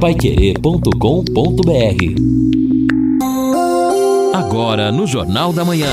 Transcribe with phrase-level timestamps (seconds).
[0.00, 0.94] paiquerê.com.br
[4.32, 5.90] Agora no Jornal da Manhã.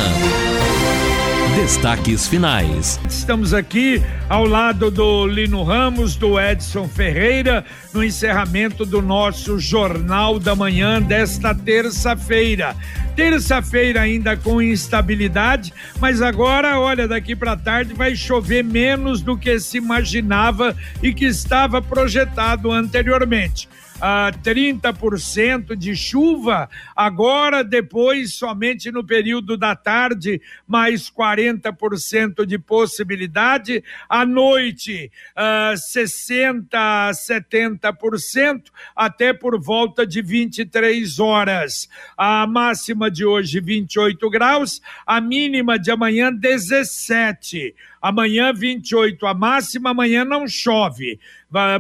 [1.56, 3.00] Destaques finais.
[3.10, 10.38] Estamos aqui ao lado do Lino Ramos, do Edson Ferreira, no encerramento do nosso Jornal
[10.38, 12.76] da Manhã desta terça-feira.
[13.16, 19.60] Terça-feira ainda com instabilidade, mas agora, olha, daqui para tarde vai chover menos do que
[19.60, 23.68] se imaginava e que estava projetado anteriormente
[24.00, 33.84] a 30% de chuva, agora depois somente no período da tarde, mais 40% de possibilidade,
[34.10, 38.64] à noite uh, 60 a 70%,
[38.96, 41.88] até por volta de 23 horas.
[42.18, 47.74] A máxima de hoje 28 graus, a mínima de amanhã 17.
[48.06, 51.20] Amanhã 28 a máxima, amanhã não chove.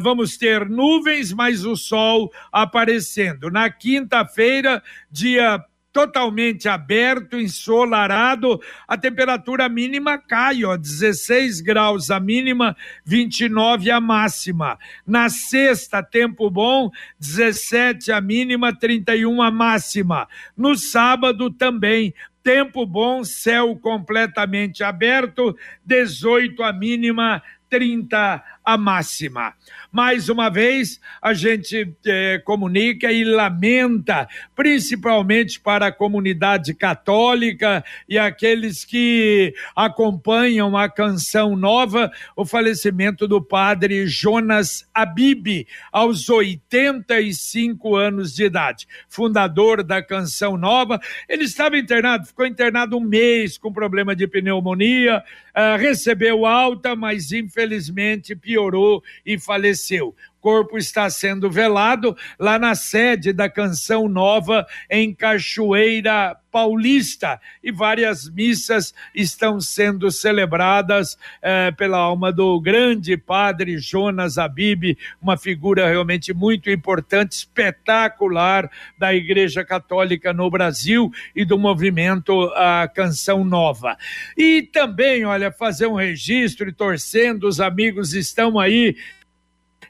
[0.01, 3.51] Vamos ter nuvens, mas o sol aparecendo.
[3.51, 12.75] Na quinta-feira, dia totalmente aberto, ensolarado, a temperatura mínima cai, ó, 16 graus a mínima,
[13.05, 14.79] 29 a máxima.
[15.05, 16.89] Na sexta, tempo bom,
[17.19, 20.27] 17 a mínima, 31 a máxima.
[20.57, 22.15] No sábado também,
[22.45, 29.53] tempo bom, céu completamente aberto, 18 a mínima, 30 a máxima.
[29.91, 38.17] Mais uma vez, a gente eh, comunica e lamenta, principalmente para a comunidade católica e
[38.17, 48.33] aqueles que acompanham a canção nova, o falecimento do padre Jonas Abib, aos 85 anos
[48.33, 50.99] de idade, fundador da canção nova.
[51.29, 55.23] Ele estava internado, ficou internado um mês com problema de pneumonia,
[55.55, 60.15] uh, recebeu alta, mas infelizmente piorou e faleceu
[60.45, 68.29] corpo está sendo velado lá na sede da Canção Nova, em Cachoeira Paulista, e várias
[68.29, 76.31] missas estão sendo celebradas eh, pela alma do grande padre Jonas Abib, uma figura realmente
[76.31, 78.69] muito importante, espetacular
[78.99, 83.97] da Igreja Católica no Brasil e do movimento a Canção Nova.
[84.37, 88.95] E também, olha, fazer um registro e torcendo, os amigos estão aí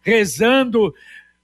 [0.06, 0.94] rezando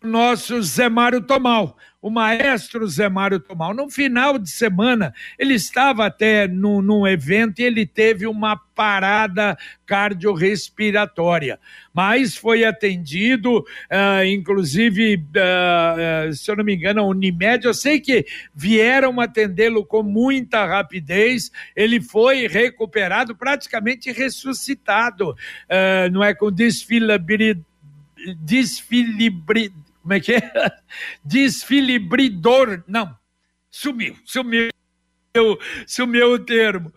[0.03, 3.73] nosso Zé Mário Tomal, o maestro Zé Mário Tomal.
[3.73, 9.55] No final de semana, ele estava até num evento e ele teve uma parada
[9.85, 11.59] cardiorrespiratória,
[11.94, 17.99] mas foi atendido, uh, inclusive, uh, se eu não me engano, a Unimed, eu sei
[17.99, 25.35] que vieram atendê-lo com muita rapidez, ele foi recuperado, praticamente ressuscitado,
[26.11, 27.70] não é com desfilabilidade
[28.37, 30.41] desfilibri, como é que é?
[31.23, 33.17] Desfilibridor, não,
[33.69, 34.69] sumiu, sumiu,
[35.87, 36.93] sumiu o termo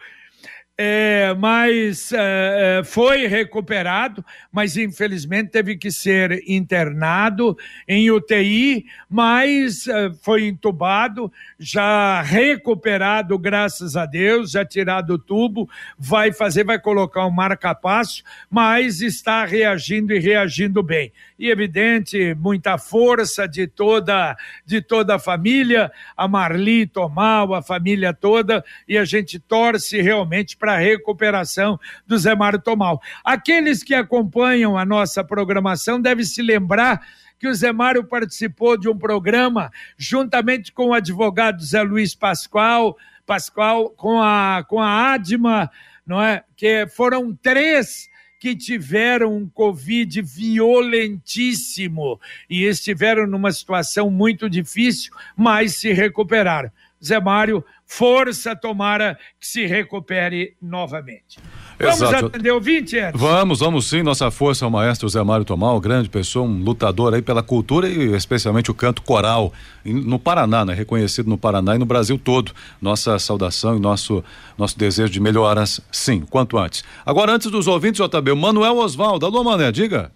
[0.77, 9.87] é, mas é, é, foi recuperado, mas infelizmente teve que ser internado em UTI, mas
[9.87, 16.81] é, foi entubado, já recuperado, graças a Deus, já tirado o tubo, vai fazer, vai
[16.81, 21.13] colocar um marca-passo, mas está reagindo e reagindo bem.
[21.37, 28.15] E evidente, muita força de toda de toda a família, a Marli Tomal, a família
[28.15, 33.03] toda, e a gente torce realmente para a recuperação do Zé Mário Tomal.
[33.25, 37.01] Aqueles que acompanham a nossa programação devem se lembrar
[37.39, 42.97] que o Zé Mário participou de um programa juntamente com o advogado Zé Luiz Pascoal,
[43.27, 45.69] Pascoal com a com a Adma,
[46.07, 46.45] não é?
[46.57, 48.09] Que foram três
[48.45, 56.71] que tiveram um Covid violentíssimo e estiveram numa situação muito difícil, mas se recuperaram.
[57.03, 61.39] Zé Mário, força, tomara que se recupere novamente.
[61.79, 62.27] Vamos Exato.
[62.27, 63.19] atender o 20, Edson?
[63.19, 64.03] Vamos, vamos sim.
[64.03, 68.15] Nossa força ao maestro Zé Mário Tomal, grande pessoa, um lutador aí pela cultura e
[68.15, 69.53] especialmente o canto coral
[69.85, 70.73] no Paraná, né?
[70.73, 72.53] Reconhecido no Paraná e no Brasil todo.
[72.81, 74.23] Nossa saudação e nosso,
[74.57, 76.85] nosso desejo de melhoras, sim, quanto antes.
[77.05, 79.27] Agora, antes dos ouvintes, JB, o Manuel Osvaldo.
[79.27, 80.13] Alô, Mané, diga.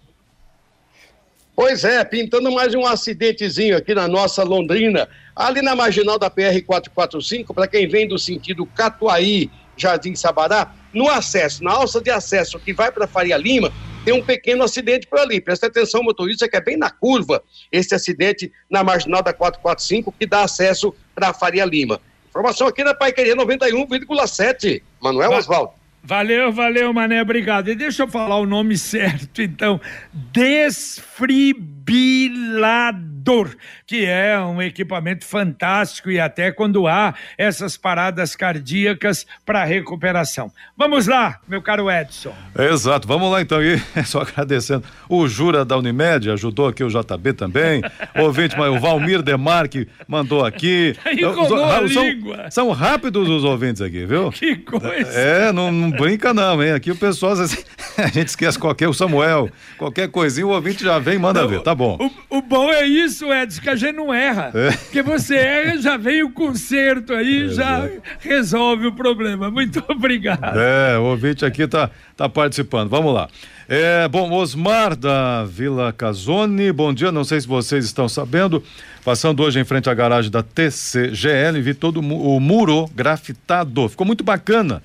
[1.61, 6.63] Pois é, pintando mais um acidentezinho aqui na nossa Londrina, ali na marginal da PR
[6.65, 12.59] 445, para quem vem do sentido Catuaí, Jardim Sabará, no acesso, na alça de acesso
[12.59, 13.71] que vai para Faria Lima,
[14.03, 15.39] tem um pequeno acidente por ali.
[15.39, 20.25] Presta atenção, motorista, que é bem na curva esse acidente na marginal da 445 que
[20.25, 21.99] dá acesso para Faria Lima.
[22.29, 24.81] Informação aqui na Paiqueria 91,7.
[25.01, 25.73] Manuel Oswaldo.
[26.01, 27.69] Valeu, valeu, Mané, obrigado.
[27.69, 29.81] E deixa eu falar o nome certo, então.
[30.13, 33.49] Desfrib desfibrilador,
[33.85, 40.51] que é um equipamento fantástico e até quando há essas paradas cardíacas para recuperação.
[40.77, 42.33] Vamos lá, meu caro Edson.
[42.57, 43.61] Exato, vamos lá então.
[43.61, 44.83] E só agradecendo.
[45.07, 47.81] O Jura da Unimed ajudou aqui o JB também.
[48.15, 50.95] Ouvinte, o Valmir Demarque mandou aqui.
[51.93, 54.31] são, são rápidos os ouvintes aqui, viu?
[54.39, 55.11] Que coisa.
[55.11, 56.71] É, não, não brinca não, hein?
[56.71, 61.15] Aqui o pessoal, a gente esquece qualquer, o Samuel, qualquer coisinha, o ouvinte já vem
[61.15, 61.78] e manda não, ver, tá bom.
[61.85, 64.51] O, o, bom é isso, Edson, que a gente não erra.
[64.53, 64.71] É.
[64.71, 67.99] Porque você erra, já vem o conserto aí, é, já é.
[68.19, 69.49] resolve o problema.
[69.49, 70.59] Muito obrigado.
[70.59, 72.89] É, o ouvinte aqui tá, tá participando.
[72.89, 73.29] Vamos lá.
[73.67, 78.63] É, bom, Osmar da Vila Casone, bom dia, não sei se vocês estão sabendo,
[79.05, 84.23] passando hoje em frente à garagem da TCGL, vi todo o muro grafitado, ficou muito
[84.23, 84.81] bacana.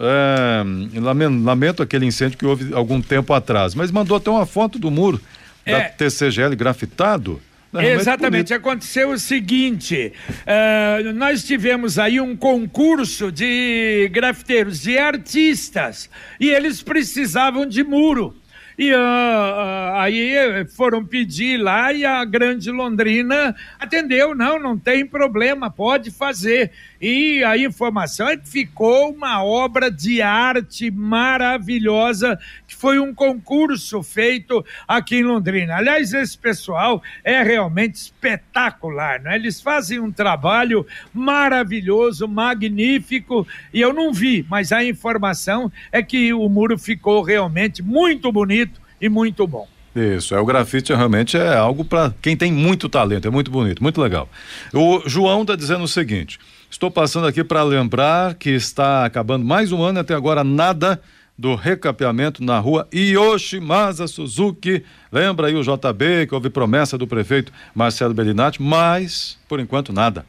[0.00, 0.64] É,
[0.98, 4.90] lamento, lamento, aquele incêndio que houve algum tempo atrás, mas mandou até uma foto do
[4.90, 5.20] muro
[5.64, 5.72] é.
[5.72, 7.40] da TCGL grafitado.
[7.80, 16.50] Exatamente, aconteceu o seguinte: uh, nós tivemos aí um concurso de grafiteiros, de artistas, e
[16.50, 18.36] eles precisavam de muro.
[18.78, 24.34] E uh, uh, aí foram pedir lá e a Grande Londrina atendeu.
[24.34, 26.72] Não, não tem problema, pode fazer.
[27.00, 32.38] E a informação é que ficou uma obra de arte maravilhosa,
[32.82, 35.76] foi um concurso feito aqui em Londrina.
[35.76, 39.36] Aliás, esse pessoal é realmente espetacular, né?
[39.36, 40.84] Eles fazem um trabalho
[41.14, 47.84] maravilhoso, magnífico, e eu não vi, mas a informação é que o muro ficou realmente
[47.84, 49.68] muito bonito e muito bom.
[49.94, 53.80] Isso, é o grafite realmente é algo para quem tem muito talento, é muito bonito,
[53.80, 54.28] muito legal.
[54.74, 56.36] O João está dizendo o seguinte:
[56.72, 61.00] Estou passando aqui para lembrar que está acabando mais um ano até agora nada
[61.42, 64.84] do recapeamento na rua Yoshimasa Suzuki.
[65.10, 70.24] Lembra aí o JB que houve promessa do prefeito Marcelo Bellinati, mas por enquanto nada.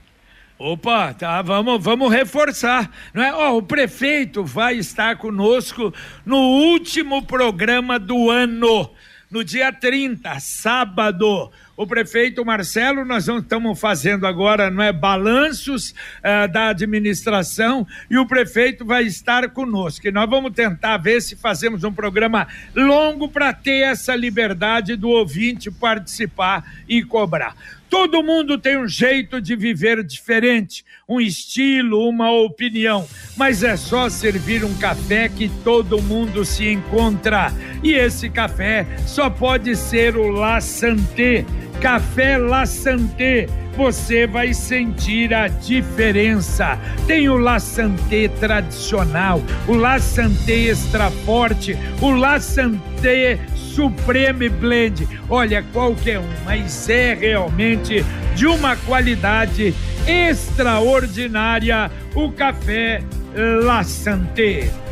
[0.58, 3.32] Opa, tá, vamos, vamos reforçar, não é?
[3.32, 5.94] Ó, o prefeito vai estar conosco
[6.26, 8.90] no último programa do ano,
[9.30, 16.52] no dia 30, sábado o prefeito Marcelo, nós estamos fazendo agora, não é, balanços uh,
[16.52, 20.08] da administração e o prefeito vai estar conosco.
[20.08, 25.10] E nós vamos tentar ver se fazemos um programa longo para ter essa liberdade do
[25.10, 27.56] ouvinte participar e cobrar.
[27.90, 34.10] Todo mundo tem um jeito de viver diferente, um estilo, uma opinião, mas é só
[34.10, 37.54] servir um café que todo mundo se encontra.
[37.84, 41.46] E esse café só pode ser o La Santé
[41.82, 46.78] Café La Santé, você vai sentir a diferença.
[47.08, 55.08] Tem o La Santé tradicional, o La Santé extra forte, o La Santé Supreme Blend.
[55.30, 58.06] Olha, qualquer um, mas é realmente
[58.36, 59.74] de uma qualidade
[60.08, 63.02] extraordinária o café
[63.36, 64.83] La Santé.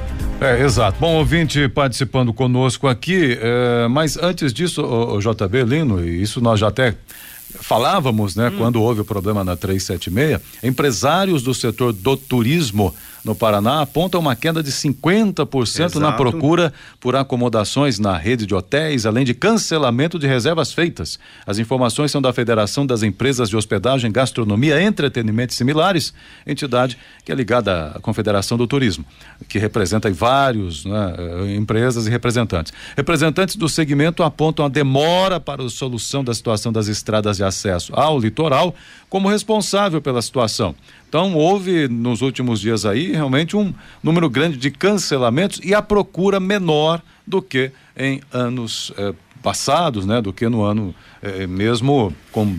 [0.41, 0.97] É, exato.
[0.99, 6.41] Bom, ouvinte participando conosco aqui, é, mas antes disso, o, o JB Lino, e isso
[6.41, 6.95] nós já até
[7.59, 8.57] falávamos, né, hum.
[8.57, 12.91] quando houve o problema na 376, empresários do setor do turismo
[13.23, 15.99] no Paraná aponta uma queda de 50% Exato.
[15.99, 21.19] na procura por acomodações na rede de hotéis, além de cancelamento de reservas feitas.
[21.45, 26.13] As informações são da Federação das Empresas de Hospedagem, Gastronomia, Entretenimento e Similares,
[26.47, 29.05] entidade que é ligada à Confederação do Turismo,
[29.47, 32.73] que representa vários né, eh, empresas e representantes.
[32.97, 37.93] Representantes do segmento apontam a demora para a solução da situação das estradas de acesso
[37.95, 38.73] ao litoral
[39.09, 40.73] como responsável pela situação.
[41.11, 46.39] Então, houve nos últimos dias aí realmente um número grande de cancelamentos e a procura
[46.39, 49.13] menor do que em anos eh,
[49.43, 50.21] passados, né?
[50.21, 52.57] Do que no ano eh, mesmo com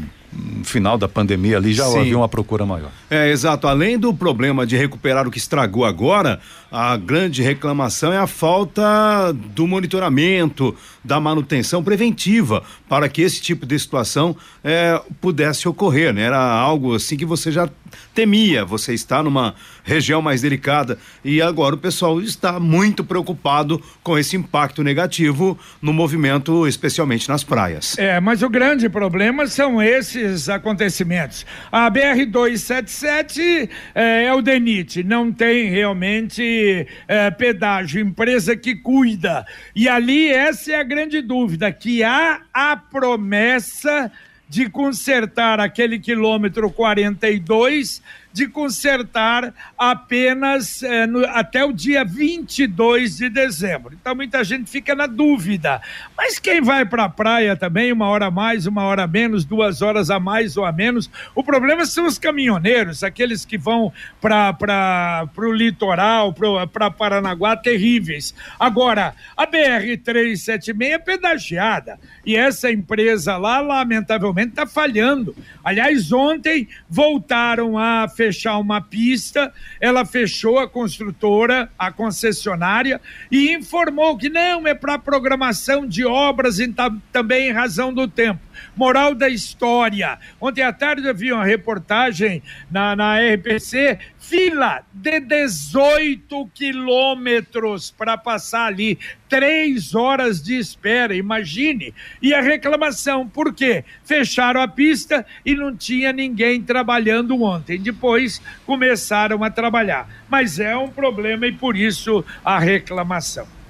[0.65, 2.01] final da pandemia ali já Sim.
[2.01, 2.91] havia uma procura maior.
[3.11, 3.67] É, exato.
[3.67, 9.33] Além do problema de recuperar o que estragou agora, a grande reclamação é a falta
[9.33, 10.75] do monitoramento,
[11.05, 14.35] da manutenção preventiva para que esse tipo de situação
[14.65, 16.23] é, pudesse ocorrer, né?
[16.23, 17.69] Era algo assim que você já
[18.15, 24.17] temia, você está numa região mais delicada e agora o pessoal está muito preocupado com
[24.19, 27.99] esse impacto negativo no movimento, especialmente nas praias.
[27.99, 31.47] É, mas o grande problema são esses acontecimentos.
[31.71, 39.47] A BR 277 é, é o DENIT, não tem realmente é, pedágio, empresa que cuida.
[39.75, 44.11] E ali essa é a grande dúvida, que há a promessa
[44.49, 48.03] de consertar aquele quilômetro 42
[48.33, 53.95] de consertar apenas eh, no, até o dia 22 de dezembro.
[53.95, 55.81] Então muita gente fica na dúvida.
[56.17, 59.45] Mas quem vai para a praia também, uma hora a mais, uma hora a menos,
[59.45, 63.93] duas horas a mais ou a menos, o problema são os caminhoneiros, aqueles que vão
[64.21, 66.35] para o litoral,
[66.73, 68.35] para Paranaguá, terríveis.
[68.59, 75.35] Agora, a BR-376 é pedagiada e essa empresa lá, lamentavelmente, está falhando.
[75.65, 83.01] Aliás, ontem voltaram a fechar uma pista, ela fechou a construtora, a concessionária,
[83.33, 86.73] e informou que não é para programação de obras e
[87.11, 88.41] também em razão do tempo.
[88.75, 90.19] Moral da história.
[90.41, 98.17] Ontem à tarde eu vi uma reportagem na, na RPC, fila de 18 quilômetros para
[98.17, 98.99] passar ali,
[99.29, 101.95] três horas de espera, imagine.
[102.21, 103.85] E a reclamação, por quê?
[104.05, 107.79] Fecharam a pista e não tinha ninguém trabalhando ontem.
[107.79, 110.09] Depois começaram a trabalhar.
[110.29, 113.62] Mas é um problema e por isso a reclamação.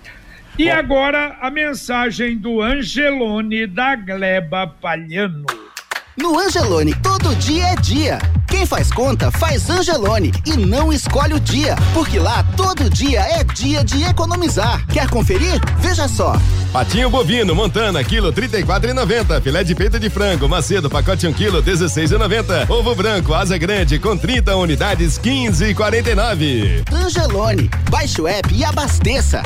[0.59, 0.73] E Bom.
[0.73, 5.47] agora a mensagem do Angelone da Gleba Palhano.
[6.15, 8.19] No Angelone, todo dia é dia.
[8.47, 13.43] Quem faz conta, faz Angelone e não escolhe o dia, porque lá todo dia é
[13.43, 14.87] dia de economizar.
[14.89, 15.59] Quer conferir?
[15.79, 16.35] Veja só.
[16.71, 19.41] Patinho bovino, Montana, quilo trinta e quatro e noventa.
[19.41, 22.67] Filé de peito de frango, macedo, pacote um quilo, dezesseis e noventa.
[22.69, 26.85] Ovo branco, asa grande, com 30 unidades, quinze e quarenta e nove.
[26.93, 29.43] Angelone, baixe o app e abasteça.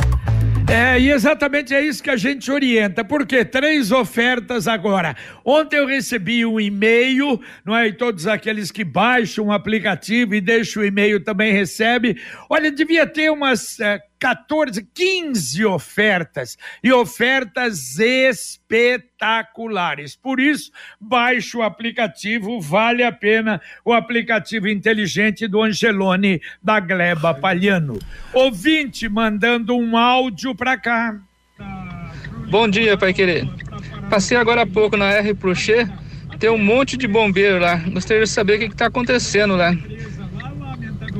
[0.68, 5.14] É, e exatamente é isso que a gente orienta, porque três ofertas agora.
[5.44, 7.86] Ontem eu recebi um e-mail, não é?
[7.86, 12.16] E todos aqueles que baixam o aplicativo e deixam o e-mail também recebem.
[12.50, 20.16] Olha, devia ter umas é, 14, 15 ofertas e ofertas espetaculares.
[20.16, 27.34] Por isso, baixe o aplicativo, vale a pena o aplicativo inteligente do Angelone da Gleba
[27.34, 27.98] Palhano.
[28.32, 31.16] Ouvinte mandando um áudio para cá.
[32.48, 33.48] Bom dia, Pai Querer.
[34.08, 35.88] Passei agora há pouco na R Prochê,
[36.38, 37.76] tem um monte de bombeiro lá.
[37.76, 39.74] Gostaria de saber o que está acontecendo lá.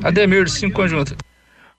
[0.05, 1.26] Ademir, Cinco Conjunto.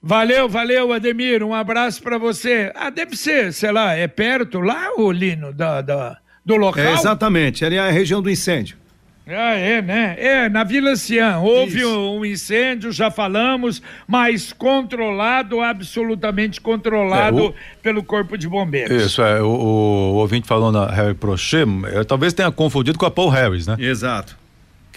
[0.08, 1.44] Valeu, valeu, Ademir.
[1.44, 2.72] Um abraço para você.
[2.74, 6.82] Ah, deve ser, sei lá, é perto lá, o Lino, da, da do local?
[6.82, 8.78] É, exatamente, ali é a região do incêndio.
[9.28, 10.16] Ah, é, né?
[10.18, 11.40] É, na Vila Cian.
[11.40, 17.54] Houve um, um, incêndio, já falamos, mas controlado, absolutamente controlado é, o...
[17.84, 19.08] pelo Corpo de Bombeiros.
[19.08, 19.42] Isso, é.
[19.42, 23.28] O, o, o ouvinte falou na Harry Prochet, é, talvez tenha confundido com a Paul
[23.28, 23.76] Harris, né?
[23.78, 24.47] Exato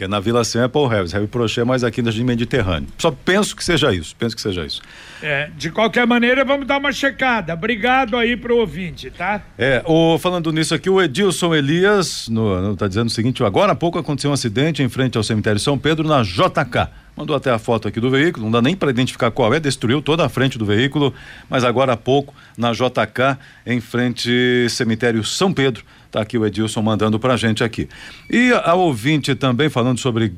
[0.00, 2.88] que é na Vila Cem é Paul Harris, Harry Prochet mais aqui no Mediterrâneo.
[2.96, 4.80] Só penso que seja isso, penso que seja isso.
[5.22, 7.52] É, de qualquer maneira, vamos dar uma checada.
[7.52, 9.42] Obrigado aí pro ouvinte, tá?
[9.58, 13.72] É, o, falando nisso aqui, o Edilson Elias no, no, tá dizendo o seguinte, agora
[13.72, 16.88] há pouco aconteceu um acidente em frente ao cemitério São Pedro na JK.
[17.14, 20.00] Mandou até a foto aqui do veículo, não dá nem para identificar qual é, destruiu
[20.00, 21.12] toda a frente do veículo,
[21.50, 24.30] mas agora há pouco na JK, em frente
[24.64, 27.88] ao cemitério São Pedro, Tá aqui o Edilson mandando pra gente aqui.
[28.28, 30.32] E a, ouvinte também falando sobre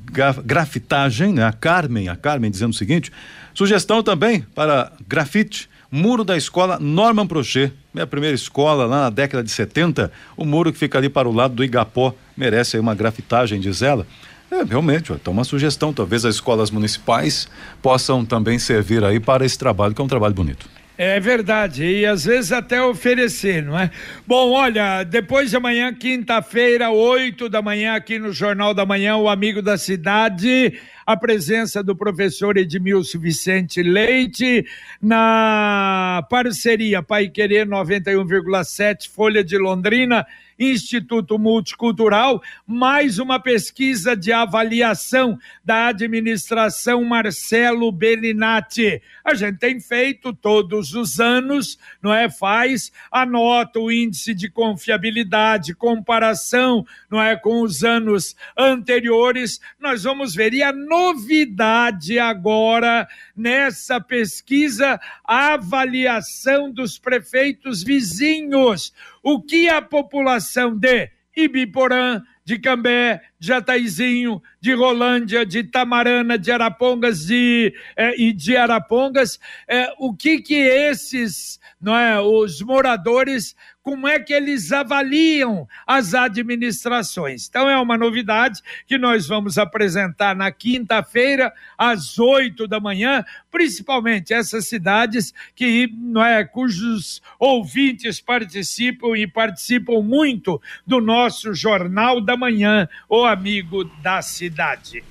[0.44, 1.44] grafitagem, né?
[1.44, 3.10] A Carmen, a Carmen dizendo o seguinte:
[3.54, 5.70] sugestão também para grafite.
[5.90, 10.10] Muro da escola Norman Prochet, minha primeira escola lá na década de 70.
[10.38, 13.82] O muro que fica ali para o lado do Igapó merece aí uma grafitagem, diz
[13.82, 14.06] ela.
[14.50, 17.46] É, realmente, então uma sugestão, talvez as escolas municipais
[17.82, 20.66] possam também servir aí para esse trabalho, que é um trabalho bonito.
[20.98, 23.90] É verdade, e às vezes até oferecer, não é?
[24.26, 29.26] Bom, olha, depois de amanhã, quinta-feira, oito da manhã, aqui no Jornal da Manhã, o
[29.26, 34.66] Amigo da Cidade, a presença do professor Edmilson Vicente Leite,
[35.00, 40.26] na parceria Pai Querer 91,7, Folha de Londrina
[40.62, 49.02] Instituto Multicultural, mais uma pesquisa de avaliação da administração Marcelo Bellinati.
[49.24, 52.30] A gente tem feito todos os anos, não é?
[52.30, 57.34] Faz, anota o índice de confiabilidade, comparação, não é?
[57.36, 59.60] Com os anos anteriores.
[59.80, 60.54] Nós vamos ver.
[60.54, 68.92] E a novidade agora nessa pesquisa, a avaliação dos prefeitos vizinhos.
[69.22, 76.50] O que a população de Ibiporã, de Cambé, de Jataizinho, de Rolândia, de Tamarana, de
[76.50, 77.72] Arapongas eh,
[78.18, 84.32] e de Arapongas, eh, o que que esses, não é, os moradores como é que
[84.32, 87.48] eles avaliam as administrações.
[87.48, 94.32] Então é uma novidade que nós vamos apresentar na quinta-feira, às oito da manhã, principalmente
[94.32, 102.36] essas cidades que não é, cujos ouvintes participam e participam muito do nosso Jornal da
[102.36, 105.02] Manhã, o amigo da cidade.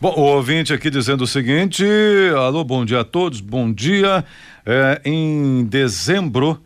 [0.00, 1.84] Bom, o ouvinte aqui dizendo o seguinte:
[2.36, 4.24] alô, bom dia a todos, bom dia.
[4.64, 6.62] É, em dezembro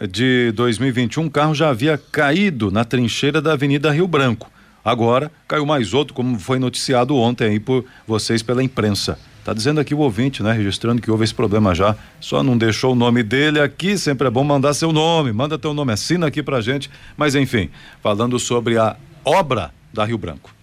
[0.00, 4.50] de 2021, um carro já havia caído na trincheira da Avenida Rio Branco.
[4.84, 9.18] Agora caiu mais outro, como foi noticiado ontem aí por vocês pela imprensa.
[9.44, 10.52] Tá dizendo aqui o ouvinte, né?
[10.52, 11.96] Registrando que houve esse problema já.
[12.20, 13.98] Só não deixou o nome dele aqui.
[13.98, 15.32] Sempre é bom mandar seu nome.
[15.32, 16.88] Manda teu nome, assina aqui pra gente.
[17.16, 17.68] Mas enfim,
[18.00, 20.54] falando sobre a obra da Rio Branco.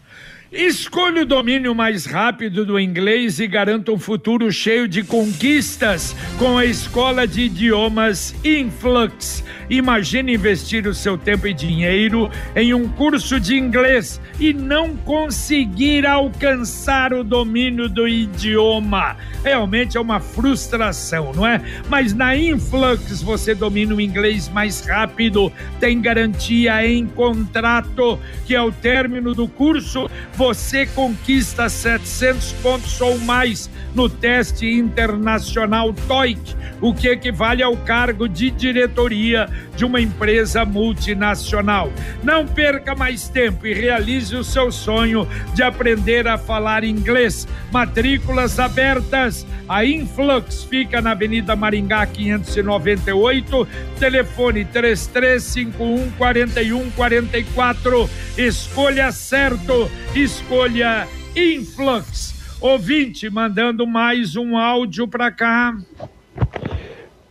[0.51, 6.57] Escolha o domínio mais rápido do inglês e garanta um futuro cheio de conquistas com
[6.57, 9.43] a escola de idiomas Influx.
[9.69, 16.07] Imagine investir o seu tempo e dinheiro em um curso de inglês e não conseguir
[16.07, 19.17] alcançar o domínio do idioma.
[19.43, 21.61] Realmente é uma frustração, não é?
[21.87, 28.71] Mas na Influx você domina o inglês mais rápido, tem garantia em contrato que ao
[28.71, 37.09] término do curso você conquista 700 pontos ou mais no teste internacional TOEIC, o que
[37.09, 41.91] equivale ao cargo de diretoria de uma empresa multinacional.
[42.23, 47.45] Não perca mais tempo e realize o seu sonho de aprender a falar inglês.
[47.69, 49.45] Matrículas abertas.
[49.67, 53.67] A Influx fica na Avenida Maringá 598,
[53.99, 58.09] telefone 3351 4144.
[58.35, 59.91] Escolha certo,
[60.29, 62.35] escolha Influx.
[62.61, 65.75] Ouvinte mandando mais um áudio para cá.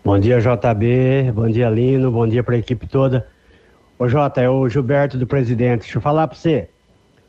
[0.04, 1.30] Bom dia, JB.
[1.32, 2.10] Bom dia, Lino.
[2.10, 3.28] Bom dia para a equipe toda.
[3.96, 5.82] Ô, Jota, é o Gilberto do presidente.
[5.82, 6.68] Deixa eu falar para você.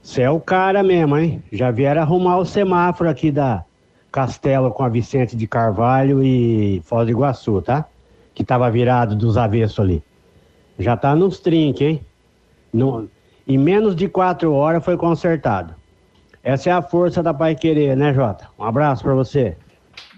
[0.01, 1.43] Você é o cara mesmo, hein?
[1.51, 3.63] Já vieram arrumar o semáforo aqui da
[4.11, 7.85] Castelo com a Vicente de Carvalho e Foz do Iguaçu, tá?
[8.33, 10.03] Que tava virado dos avessos ali.
[10.79, 12.01] Já tá nos trinques, hein?
[12.73, 13.07] No...
[13.49, 15.73] Em menos de quatro horas foi consertado.
[16.43, 18.47] Essa é a força da Pai Querer, né, Jota?
[18.59, 19.57] Um abraço para você.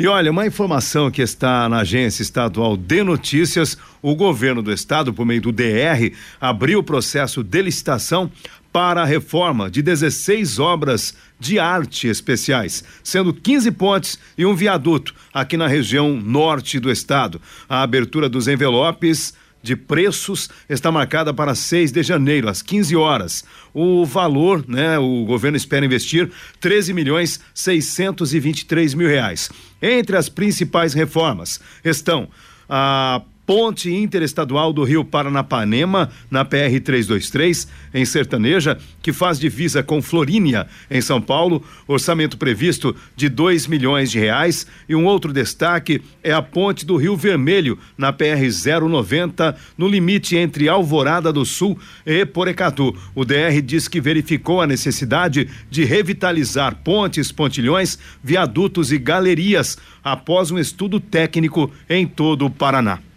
[0.00, 5.12] E olha, uma informação que está na Agência Estadual de Notícias: o governo do estado,
[5.12, 8.32] por meio do DR, abriu o processo de licitação
[8.72, 15.14] para a reforma de 16 obras de arte especiais, sendo 15 pontes e um viaduto
[15.34, 17.38] aqui na região norte do estado.
[17.68, 23.44] A abertura dos envelopes de preços está marcada para 6 de janeiro, às 15 horas.
[23.74, 29.50] O valor, né, o governo espera investir 13 milhões 623 mil reais.
[29.82, 32.28] Entre as principais reformas estão
[32.68, 40.00] a ponte interestadual do Rio Paranapanema, na PR 323, em Sertaneja, que faz divisa com
[40.00, 44.66] Florínia, em São Paulo, orçamento previsto de 2 milhões de reais.
[44.88, 48.46] E um outro destaque é a ponte do Rio Vermelho, na PR
[48.88, 52.96] 090, no limite entre Alvorada do Sul e Porecatu.
[53.14, 60.50] O DR diz que verificou a necessidade de revitalizar pontes, pontilhões, viadutos e galerias após
[60.50, 63.09] um estudo técnico em todo o Paraná.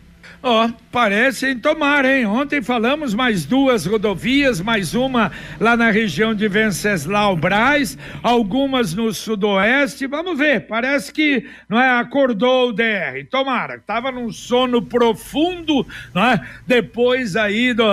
[0.46, 2.26] Ó, oh, parecem tomar, hein?
[2.26, 9.14] Ontem falamos mais duas rodovias, mais uma lá na região de Venceslau Braz, algumas no
[9.14, 10.06] sudoeste.
[10.06, 13.26] Vamos ver, parece que não é acordou o DR.
[13.32, 16.46] Tomara, tava num sono profundo, não é?
[16.68, 17.86] Depois aí do,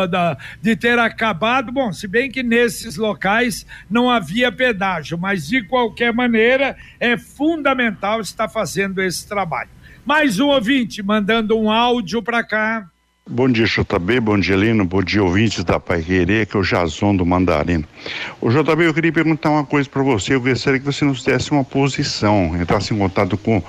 [0.61, 1.71] de ter acabado.
[1.71, 8.21] Bom, se bem que nesses locais não havia pedágio, mas de qualquer maneira é fundamental
[8.21, 9.71] estar fazendo esse trabalho.
[10.05, 12.91] Mais um ouvinte mandando um áudio para cá.
[13.29, 16.63] Bom dia, JB, bom dia, Lino, bom dia, ouvintes da Pai Querer, que é o
[16.63, 17.85] Jason do Mandarino.
[18.41, 21.53] O JB, eu queria perguntar uma coisa para você, eu gostaria que você nos desse
[21.53, 23.63] uma posição, entrasse em contato com,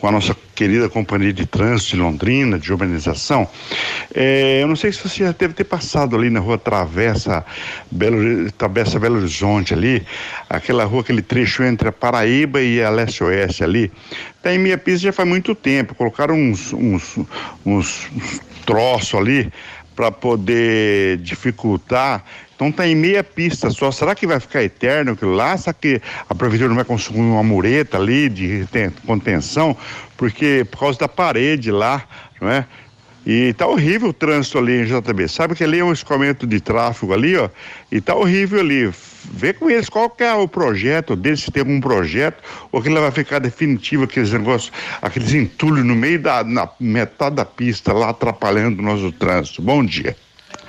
[0.00, 3.46] com a nossa querida companhia de trânsito de Londrina, de urbanização.
[4.12, 7.44] É, eu não sei se você já deve ter passado ali na rua Travessa
[7.90, 10.04] Belo, Travessa Belo Horizonte ali,
[10.48, 13.92] aquela rua, aquele trecho entre a Paraíba e a Leste-Oeste ali.
[14.42, 17.18] Tá em minha pista já faz muito tempo, colocaram uns, uns,
[17.64, 19.52] uns, uns troço ali
[19.94, 22.24] para poder dificultar.
[22.54, 23.90] Então tá em meia pista só.
[23.90, 25.56] Será que vai ficar eterno aquilo lá?
[25.56, 28.66] Será que a prefeitura não vai construir uma mureta ali de
[29.06, 29.76] contenção?
[30.16, 32.04] Porque por causa da parede lá,
[32.40, 32.64] não é?
[33.26, 35.28] E tá horrível o trânsito ali em JB.
[35.28, 37.48] Sabe que ali é um escoamento de tráfego ali, ó,
[37.90, 38.92] e tá horrível ali.
[39.32, 42.88] Vê com eles qual que é o projeto deles, se tem algum projeto, ou que
[42.88, 47.92] ele vai ficar definitivo, aqueles negócios, aqueles entulhos no meio da na metade da pista
[47.92, 49.62] lá atrapalhando o nosso trânsito.
[49.62, 50.16] Bom dia.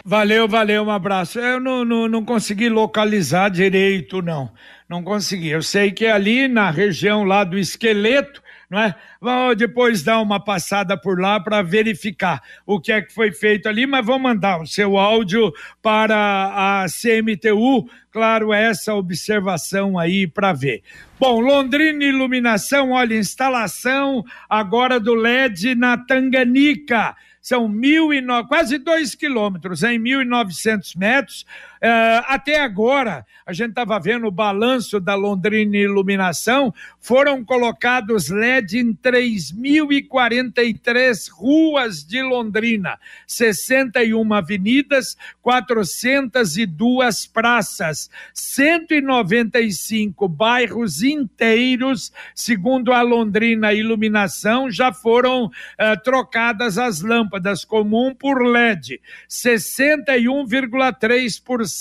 [0.08, 1.40] Valeu, valeu, um abraço.
[1.40, 4.52] Eu não, não, não consegui localizar direito, não.
[4.88, 5.50] Não consegui.
[5.50, 8.96] Eu sei que ali na região lá do esqueleto, não é?
[9.22, 13.68] Vamos depois dar uma passada por lá para verificar o que é que foi feito
[13.68, 20.54] ali, mas vou mandar o seu áudio para a CMTU, claro, essa observação aí para
[20.54, 20.84] ver.
[21.20, 28.48] Bom, Londrina Iluminação, olha, instalação agora do LED na Tanganica são mil e no...
[28.48, 31.46] quase dois quilômetros, em 1.900 metros,
[31.86, 38.80] Uh, até agora, a gente estava vendo o balanço da Londrina Iluminação, foram colocados LED
[38.80, 53.74] em 3.043 ruas de Londrina, 61 avenidas, 402 praças, 195 bairros inteiros, segundo a Londrina
[53.74, 55.52] Iluminação, já foram uh,
[56.04, 61.75] trocadas as lâmpadas comum por LED, 61,3%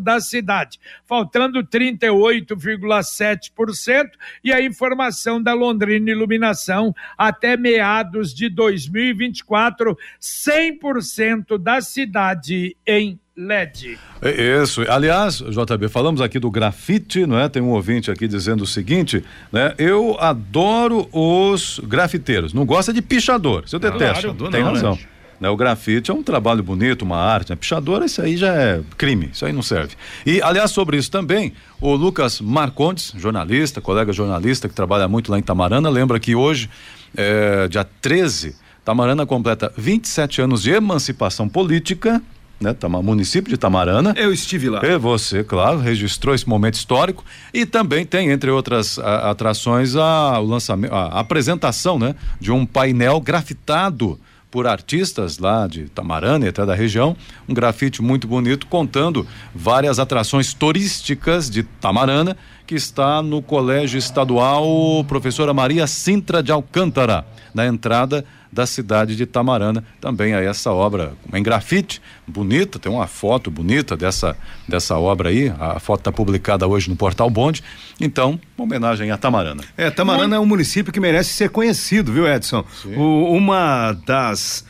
[0.00, 4.10] da cidade, faltando 38,7%,
[4.44, 13.98] e a informação da Londrina Iluminação até meados de 2024, 100% da cidade em LED.
[14.20, 14.82] É isso.
[14.88, 17.48] Aliás, JB, falamos aqui do grafite, não é?
[17.48, 19.74] Tem um ouvinte aqui dizendo o seguinte, né?
[19.78, 22.52] Eu adoro os grafiteiros.
[22.52, 23.66] Não gosta de pichador.
[23.66, 24.34] Você detesta.
[24.34, 24.94] Claro, tem não, razão.
[24.94, 25.00] Né?
[25.40, 25.48] Né?
[25.48, 27.56] O grafite é um trabalho bonito, uma arte, né?
[27.56, 29.94] Pichadora, isso aí já é crime, isso aí não serve.
[30.26, 35.38] E, aliás, sobre isso também, o Lucas Marcondes, jornalista, colega jornalista que trabalha muito lá
[35.38, 36.68] em Tamarana, lembra que hoje,
[37.16, 42.20] é, dia 13, Tamarana completa 27 anos de emancipação política,
[42.60, 42.76] né?
[43.02, 44.12] Município de Tamarana.
[44.18, 44.84] Eu estive lá.
[44.84, 47.24] E você, claro, registrou esse momento histórico
[47.54, 52.14] e também tem, entre outras a, atrações, a, o lançamento, a, a apresentação, né?
[52.38, 57.16] De um painel grafitado por artistas lá de Tamarana e até da região,
[57.48, 62.36] um grafite muito bonito contando várias atrações turísticas de Tamarana,
[62.70, 69.26] que está no Colégio Estadual Professora Maria Sintra de Alcântara, na entrada da cidade de
[69.26, 69.82] Tamarana.
[70.00, 74.36] Também aí essa obra em grafite, bonita, tem uma foto bonita dessa,
[74.68, 75.52] dessa obra aí.
[75.58, 77.60] A foto está publicada hoje no Portal Bonde.
[78.00, 79.64] Então, uma homenagem a Tamarana.
[79.76, 80.34] É, Tamarana Muito...
[80.36, 82.64] é um município que merece ser conhecido, viu, Edson?
[82.96, 84.64] O, uma das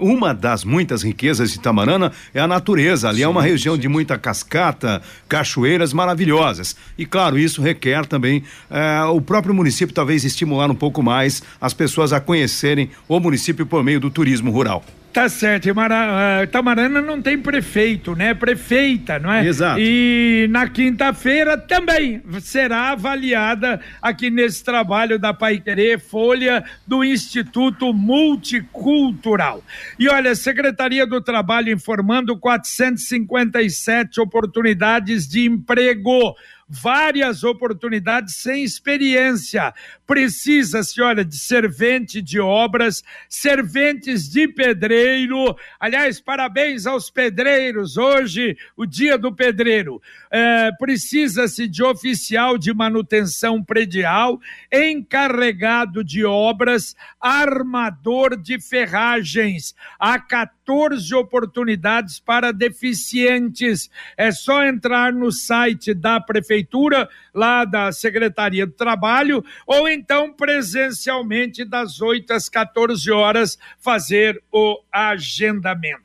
[0.00, 3.08] uma das muitas riquezas de Tamarana é a natureza.
[3.08, 3.80] Ali sim, é uma região sim.
[3.80, 6.76] de muita cascata, cachoeiras maravilhosas.
[6.96, 11.74] E claro, isso requer também eh, o próprio município talvez estimular um pouco mais as
[11.74, 14.82] pessoas a conhecerem o município por meio do turismo rural.
[15.14, 18.34] Tá certo, Mara, Tamarana não tem prefeito, né?
[18.34, 19.46] Prefeita, não é?
[19.46, 19.78] Exato.
[19.78, 27.94] E na quinta-feira também será avaliada aqui nesse trabalho da Pai Querer, folha do Instituto
[27.94, 29.62] Multicultural.
[30.00, 36.34] E olha, Secretaria do Trabalho informando 457 oportunidades de emprego
[36.68, 39.72] várias oportunidades sem experiência.
[40.06, 45.56] Precisa-se, olha, de servente de obras, serventes de pedreiro.
[45.80, 50.02] Aliás, parabéns aos pedreiros, hoje, o dia do pedreiro.
[50.30, 54.38] É, Precisa-se de oficial de manutenção predial,
[54.70, 59.74] encarregado de obras, armador de ferragens.
[59.98, 63.90] Há 14 oportunidades para deficientes.
[64.16, 71.64] É só entrar no site da prefeitura, lá da Secretaria do Trabalho, ou então presencialmente
[71.64, 76.04] das 8 às 14 horas fazer o agendamento.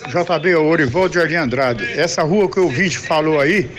[0.07, 1.85] JB, o Orivaldo Jardim Andrade.
[1.85, 3.69] Essa rua que o ouvinte falou aí,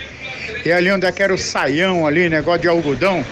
[0.64, 3.24] é ali onde é que era o saião ali, negócio de algodão,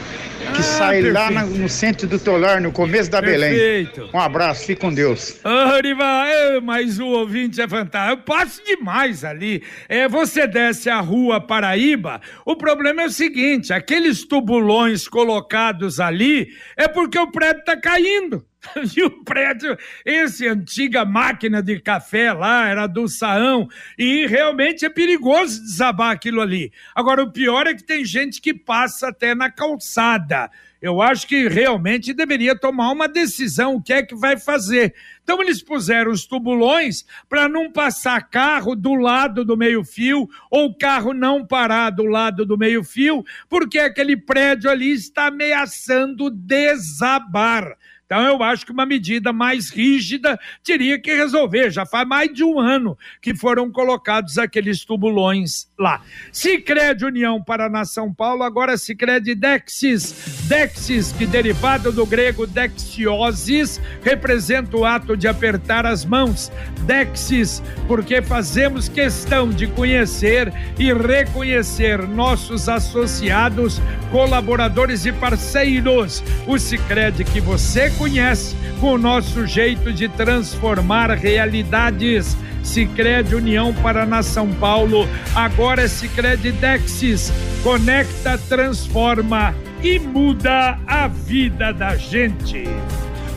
[0.52, 1.50] que Ah, sai lá perfeito.
[1.52, 4.00] na- no centro do Tolar, no começo da Perfeito.
[4.00, 4.10] Belém.
[4.12, 5.38] Um abraço, fique com Deus.
[5.44, 8.18] Ô, Rival, ê, mas o ouvinte é fantástico.
[8.20, 9.62] Eu passo demais ali.
[9.88, 16.48] É, você desce a rua Paraíba, o problema é o seguinte: aqueles tubulões colocados ali
[16.76, 18.44] é porque o prédio está caindo.
[18.96, 24.90] E o prédio, esse antiga máquina de café lá, era do Saão, e realmente é
[24.90, 26.72] perigoso desabar aquilo ali.
[26.94, 30.50] Agora, o pior é que tem gente que passa até na calçada.
[30.80, 34.94] Eu acho que realmente deveria tomar uma decisão, o que é que vai fazer.
[35.24, 41.12] Então eles puseram os tubulões para não passar carro do lado do meio-fio ou carro
[41.12, 47.76] não parar do lado do meio-fio, porque aquele prédio ali está ameaçando desabar.
[48.08, 51.70] Então, eu acho que uma medida mais rígida teria que resolver.
[51.70, 56.00] Já faz mais de um ano que foram colocados aqueles tubulões lá.
[56.32, 60.46] Sicredi União Paraná São Paulo, agora Sicredi Dexis.
[60.48, 66.50] Dexis, que derivado do grego dexiosis, representa o ato de apertar as mãos.
[66.86, 76.24] Dexis, porque fazemos questão de conhecer e reconhecer nossos associados, colaboradores e parceiros.
[76.46, 82.36] O Sicredi que você conhece com o nosso jeito de transformar realidades.
[82.62, 87.32] Sicredi União Paraná São Paulo, agora é Sicredi Dexis.
[87.62, 92.64] Conecta, transforma e muda a vida da gente.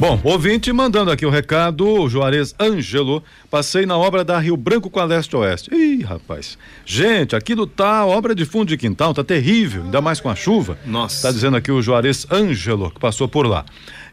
[0.01, 4.89] Bom, ouvinte mandando aqui o recado, o Juarez Ângelo, passei na obra da Rio Branco
[4.89, 5.69] com a Leste Oeste.
[5.71, 6.57] Ih, rapaz.
[6.83, 10.75] Gente, aquilo tá obra de fundo de quintal, tá terrível, ainda mais com a chuva.
[10.87, 11.27] Nossa.
[11.27, 13.63] Tá dizendo aqui o Juarez Ângelo, que passou por lá.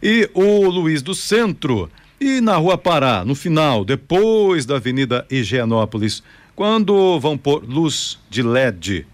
[0.03, 6.23] E o Luiz do Centro, e na Rua Pará, no final, depois da Avenida Higienópolis,
[6.55, 9.07] quando vão pôr luz de LED?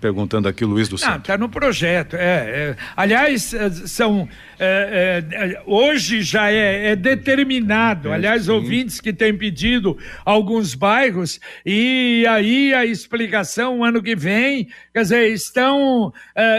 [0.00, 1.18] Perguntando aqui o Luiz do Ah, Centro.
[1.18, 2.14] está no projeto.
[2.14, 2.76] É, é.
[2.96, 8.12] Aliás, eh, são é, é, é, hoje já é, é determinado.
[8.12, 15.02] Aliás, ouvintes que têm pedido alguns bairros e aí a explicação ano que vem, quer
[15.02, 16.12] dizer, estão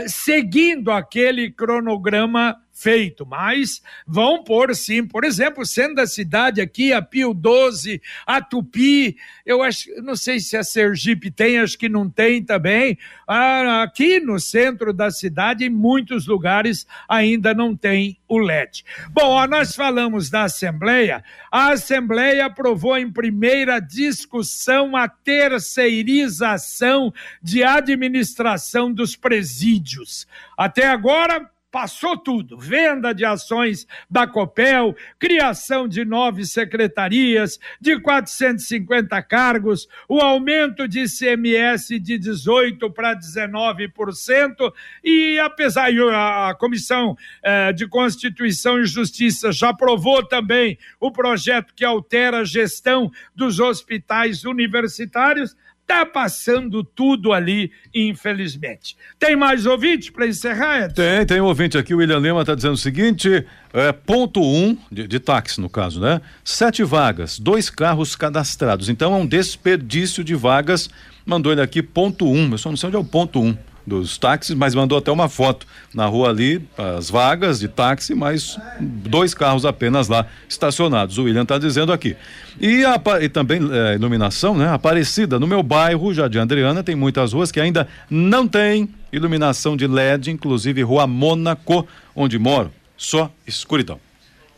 [0.08, 7.02] seguindo aquele cronograma feito, mas vão pôr sim, por exemplo, sendo da cidade aqui, a
[7.02, 12.10] Pio 12, a Tupi, eu acho, não sei se a Sergipe tem, acho que não
[12.10, 12.98] tem também.
[13.28, 18.86] Ah, aqui no centro da cidade, em muitos lugares, ainda não tem o LED.
[19.10, 27.64] Bom, ó, nós falamos da Assembleia, a Assembleia aprovou em primeira discussão a terceirização de
[27.64, 30.28] administração dos presídios.
[30.58, 39.22] Até agora, passou tudo: venda de ações da Copel, criação de nove secretarias, de 450
[39.24, 47.88] cargos, o aumento de ICMS de 18% para 19%, e apesar a Comissão eh, de
[47.88, 55.56] Constituição e Justiça já aprovou também o projeto que altera a gestão dos hospitais universitários
[55.90, 58.96] Tá passando tudo ali, infelizmente.
[59.18, 60.94] Tem mais ouvinte para encerrar, Edson?
[60.94, 64.78] Tem, tem um ouvinte aqui, o William Lema está dizendo o seguinte: é, ponto um,
[64.92, 66.22] de, de táxi no caso, né?
[66.44, 68.88] Sete vagas, dois carros cadastrados.
[68.88, 70.92] Então é um desperdício de vagas.
[71.26, 72.52] Mandou ele aqui, ponto um.
[72.52, 73.58] Eu só não sei onde é o ponto um
[73.90, 78.58] dos táxis, mas mandou até uma foto na rua ali, as vagas de táxi, mas
[78.80, 81.18] dois carros apenas lá estacionados.
[81.18, 82.16] O William está dizendo aqui.
[82.60, 84.70] E, a, e também é, iluminação, né?
[84.70, 89.88] Aparecida no meu bairro, Jardim Adriana, tem muitas ruas que ainda não tem iluminação de
[89.88, 94.00] LED, inclusive Rua Mônaco, onde moro, só escuridão.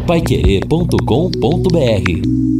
[0.07, 2.54] Paiquerê.com.br